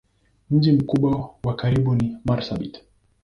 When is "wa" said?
1.43-1.55